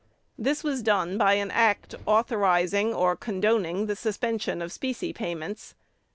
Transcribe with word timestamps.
This 0.35 0.63
was 0.63 0.81
done 0.81 1.19
by 1.19 1.33
an 1.33 1.51
act 1.51 1.93
authorizing 2.07 2.91
or 2.91 3.15
condoning 3.15 3.85
the 3.85 3.95
suspension 3.95 4.59
of 4.59 4.71
specie 4.71 5.13
payments. 5.13 5.75